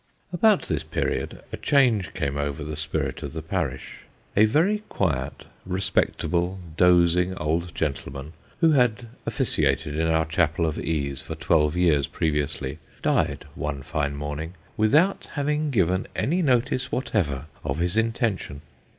[0.33, 3.99] About this period, a change came over the spirit of the parish.
[4.35, 11.21] A very quiet, respectable, dozing old gentleman, who had officiated in our chapel of ease
[11.21, 17.77] for twelve years previouly, died one fine morning, without having given any notice whatever of
[17.77, 18.61] his intention.